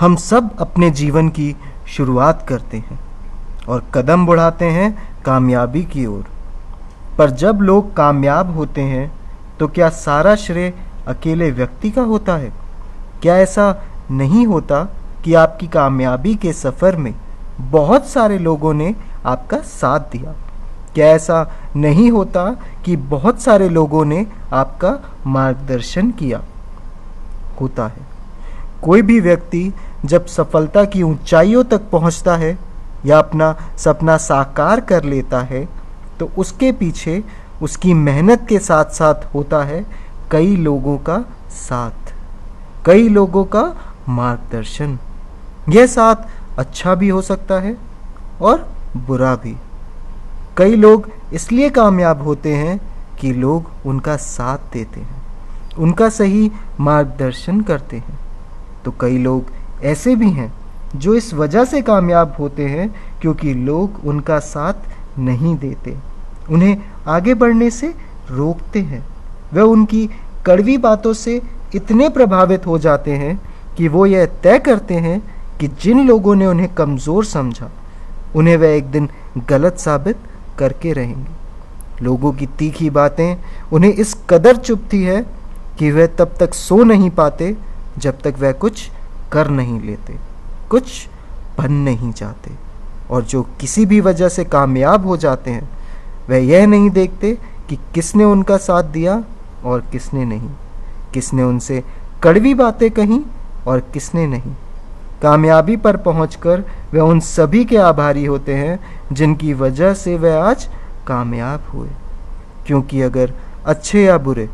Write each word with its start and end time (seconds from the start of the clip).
हम 0.00 0.14
सब 0.16 0.50
अपने 0.60 0.90
जीवन 0.90 1.28
की 1.28 1.56
शुरुआत 1.88 2.44
करते 2.48 2.76
हैं 2.76 2.98
और 3.68 3.82
कदम 3.94 4.24
बढ़ाते 4.26 4.64
हैं 4.64 4.92
कामयाबी 5.24 5.82
की 5.84 6.04
ओर। 6.06 6.24
पर 7.18 7.30
जब 7.30 7.58
लोग 7.60 7.94
कामयाब 7.96 8.54
होते 8.56 8.80
हैं 8.82 9.10
तो 9.58 9.68
क्या 9.68 9.88
सारा 9.88 10.34
श्रेय 10.36 10.72
अकेले 11.08 11.50
व्यक्ति 11.50 11.90
का 11.90 12.02
होता 12.02 12.36
है? 12.36 12.52
क्या 13.22 13.36
ऐसा 13.36 13.74
नहीं 14.10 14.46
होता 14.46 14.82
कि 15.24 15.34
आपकी 15.34 15.66
कामयाबी 15.66 16.34
के 16.34 16.52
सफ़र 16.52 16.96
में 16.96 17.14
बहुत 17.60 18.06
सारे 18.06 18.38
लोगों 18.38 18.74
ने 18.74 18.94
आपका 19.26 19.58
साथ 19.58 20.00
दिया? 20.12 20.34
क्या 20.94 21.06
ऐसा 21.06 21.50
नहीं 21.76 22.10
होता 22.10 22.50
कि 22.84 22.96
बहुत 22.96 23.40
सारे 23.40 23.68
लोगों 23.68 24.04
ने 24.04 24.26
आपका 24.52 24.98
मार्गदर्शन 25.26 26.10
किया? 26.10 26.40
होता 27.60 27.86
है। 27.86 28.08
कोई 28.82 29.02
भी 29.02 29.20
व्यक्ति 29.20 29.72
जब 30.04 30.26
सफलता 30.26 30.84
की 30.84 31.02
ऊंचाइयों 31.02 31.64
तक 31.64 31.90
पहुँचता 31.92 32.36
है 32.36 32.56
या 33.06 33.18
अपना 33.18 33.54
सपना 33.78 34.16
साकार 34.16 34.80
कर 34.80 35.04
लेता 35.04 35.40
है 35.42 35.68
तो 36.18 36.30
उसके 36.38 36.72
पीछे 36.72 37.22
उसकी 37.62 37.94
मेहनत 37.94 38.46
के 38.48 38.58
साथ 38.58 38.92
साथ 38.92 39.34
होता 39.34 39.62
है 39.64 39.84
कई 40.30 40.56
लोगों 40.56 40.96
का 40.98 41.18
साथ, 41.50 42.12
कई 42.86 43.08
लोगों 43.08 43.44
का 43.44 43.62
मार्गदर्शन। 44.08 44.98
यह 45.68 45.86
साथ 45.86 46.58
अच्छा 46.58 46.94
भी 46.94 47.08
हो 47.08 47.22
सकता 47.22 47.60
है 47.60 47.76
और 48.40 48.66
बुरा 48.96 49.34
भी। 49.34 49.56
कई 50.56 50.76
लोग 50.76 51.08
इसलिए 51.32 51.70
कामयाब 51.70 52.22
होते 52.22 52.54
हैं 52.54 52.78
कि 53.20 53.32
लोग 53.32 53.70
उनका 53.86 54.16
साथ 54.16 54.72
देते 54.72 55.00
हैं, 55.00 55.22
उनका 55.78 56.08
सही 56.08 56.50
मार्गदर्शन 56.80 57.60
करते 57.60 57.96
हैं। 57.96 58.18
तो 58.84 58.94
कई 59.00 59.18
लोग 59.18 59.50
ऐसे 59.82 60.14
भी 60.16 60.30
हैं, 60.30 60.52
जो 60.96 61.14
इस 61.14 61.32
वजह 61.34 61.64
से 61.64 61.80
कामयाब 61.82 62.34
होते 62.38 62.66
हैं 62.66 62.88
क्योंकि 63.20 63.54
लोग 63.54 64.00
उनका 64.04 64.38
साथ 64.38 65.18
नहीं 65.18 65.56
देते। 65.56 65.96
उन्हें 66.50 66.76
आगे 67.08 67.34
बढ़ने 67.34 67.70
से 67.70 67.94
रोकते 68.30 68.80
हैं। 68.80 69.04
वह 69.54 69.62
उनकी 69.62 70.08
कड़वी 70.46 70.76
बातों 70.78 71.12
से 71.12 71.40
इतने 71.74 72.08
प्रभावित 72.08 72.66
हो 72.66 72.78
जाते 72.78 73.12
हैं 73.12 73.38
कि 73.76 73.88
वो 73.88 74.06
यह 74.06 74.26
तय 74.42 74.58
करते 74.58 74.94
हैं 74.96 75.20
कि 75.60 75.68
जिन 75.82 76.06
लोगों 76.06 76.34
ने 76.34 76.46
उन्हें 76.46 76.68
कमज़ोर 76.74 77.24
समझा, 77.24 77.70
उन्हें 78.36 78.56
वह 78.56 78.68
एक 78.68 78.90
दिन 78.90 79.08
गलत 79.48 79.78
साबित 79.78 80.16
करके 80.58 80.92
रहेंगे। 80.92 82.04
लोगों 82.04 82.32
की 82.32 82.46
तीखी 82.58 82.90
बातें 82.90 83.36
उन्हें 83.72 83.92
इस 83.92 84.14
कदर 84.30 84.56
चुपती 84.56 85.02
है 85.02 85.20
कि 85.78 85.90
वह 85.90 86.06
तब 86.18 86.34
तक 86.40 86.54
सो 86.54 86.82
नहीं 86.84 87.10
पाते 87.10 87.56
जब 87.98 88.20
तक 88.20 88.34
वह 88.38 88.52
कुछ 88.52 88.88
कर 89.32 89.48
नहीं 89.48 89.80
लेते, 89.80 90.16
कुछ 90.70 91.08
बन 91.58 91.72
नहीं 91.72 92.12
जाते 92.12 92.50
और 93.10 93.22
जो 93.22 93.42
किसी 93.42 93.86
भी 93.86 94.00
वजह 94.00 94.28
से 94.28 94.44
कामयाब 94.44 95.06
हो 95.06 95.16
जाते 95.16 95.50
हैं, 95.50 95.68
वह 96.30 96.36
यह 96.36 96.66
नहीं 96.66 96.90
देखते 96.90 97.38
कि 97.68 97.78
किसने 97.94 98.24
उनका 98.24 98.56
साथ 98.56 98.82
दिया 98.82 99.24
और 99.64 99.80
किसने 99.80 100.24
नहीं। 100.24 100.50
किसने 101.14 101.42
उनसे 101.42 101.84
कड़वी 102.22 102.54
बातें 102.54 102.90
कहीं 102.90 103.20
और 103.66 103.80
किसने 103.80 104.26
नहीं। 104.26 104.54
कामयाबी 105.22 105.76
पर 105.76 105.96
पहुंचकर 105.96 106.64
वे 106.92 107.00
उन 107.00 107.20
सभी 107.20 107.64
के 107.64 107.76
आभारी 107.76 108.24
होते 108.24 108.54
हैं, 108.54 108.80
जिनकी 109.12 109.52
वजह 109.52 109.94
से 109.94 110.16
वे 110.16 110.32
आज 110.32 110.70
कामयाब 111.06 111.62
हुए। 111.74 111.88
क्योंकि 112.66 113.02
अगर 113.02 113.32
अच्छे 113.66 114.04
या 114.04 114.18
बुरे, 114.18 114.48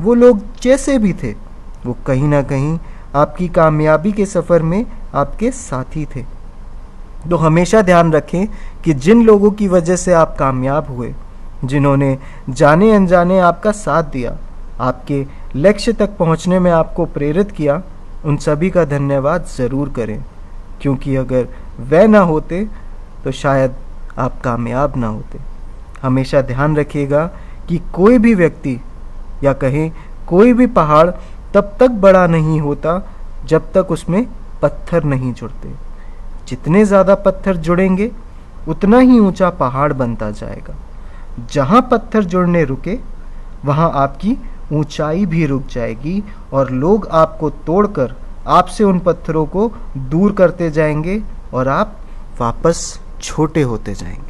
वो 0.00 0.14
लोग 0.14 0.40
जैसे 0.62 0.98
भी 0.98 1.12
थे, 1.12 1.34
वो 1.86 1.96
कहीं 2.06 2.28
ना 2.28 2.42
कहीं 2.42 2.78
आपकी 3.16 3.48
कामयाबी 3.48 4.12
के 4.12 4.26
सफ़र 4.26 4.62
में 4.62 4.84
आपके 5.14 5.50
साथी 5.50 6.04
थे। 6.06 6.24
तो 7.30 7.36
हमेशा 7.36 7.82
ध्यान 7.82 8.12
रखें 8.12 8.46
कि 8.84 8.92
जिन 8.94 9.22
लोगों 9.22 9.50
की 9.50 9.68
वजह 9.68 9.96
से 9.96 10.12
आप 10.12 10.36
कामयाब 10.38 10.86
हुए, 10.88 11.12
जिन्होंने 11.64 12.16
जाने 12.50 12.90
अनजाने 12.92 13.38
आपका 13.40 13.72
साथ 13.72 14.02
दिया, 14.02 14.36
आपके 14.80 15.24
लक्ष्य 15.56 15.92
तक 15.92 16.16
पहुँचने 16.16 16.58
में 16.58 16.70
आपको 16.70 17.06
प्रेरित 17.06 17.50
किया, 17.50 17.82
उन 18.24 18.36
सभी 18.36 18.70
का 18.70 18.84
धन्यवाद 18.84 19.46
ज़रूर 19.56 19.88
करें। 19.88 20.22
क्योंकि 20.82 21.16
अगर 21.16 21.48
वह 21.80 22.06
ना 22.06 22.20
होते 22.20 22.66
तो 23.24 23.32
शायद 23.32 23.74
आप 24.18 24.40
कामयाब 24.40 24.96
ना 24.96 25.06
होते। 25.06 25.38
हमेशा 26.02 26.40
ध्यान 26.42 26.76
रखिएगा 26.76 27.24
कि 27.68 27.80
कोई 27.92 28.18
भी 28.18 28.34
व्यक्ति 28.34 28.78
या 29.44 29.52
कहें 29.52 29.90
कोई 30.28 30.52
भी 30.52 30.66
पहाड़ 30.68 31.10
तब 31.54 31.76
तक 31.80 31.90
बड़ा 32.00 32.26
नहीं 32.26 32.60
होता 32.60 33.00
जब 33.46 33.72
तक 33.72 33.90
उसमें 33.90 34.26
पत्थर 34.62 35.04
नहीं 35.04 35.32
जुड़ते। 35.32 35.68
जितने 36.48 36.84
ज़्यादा 36.84 37.14
पत्थर 37.16 37.56
जुड़ेंगे, 37.56 38.10
उतना 38.68 38.98
ही 38.98 39.18
ऊँचा 39.18 39.50
पहाड़ 39.50 39.92
बनता 39.92 40.30
जाएगा। 40.30 40.74
जहाँ 41.52 41.80
पत्थर 41.90 42.24
जुड़ने 42.24 42.64
रुके, 42.64 42.98
वहाँ 43.64 43.90
आपकी 43.94 44.36
ऊंचाई 44.72 45.24
भी 45.26 45.46
रुक 45.46 45.66
जाएगी 45.66 46.22
और 46.52 46.70
लोग 46.72 47.08
आपको 47.12 47.50
तोड़कर 47.66 48.14
आपसे 48.48 48.84
उन 48.84 48.98
पत्थरों 48.98 49.46
को 49.46 49.70
दूर 49.98 50.32
करते 50.32 50.70
जाएँगे 50.70 51.20
और 51.54 51.68
आप 51.68 51.96
वापस 52.40 53.00
छोटे 53.20 53.62
होते 53.62 53.94
जाएँगे। 53.94 54.29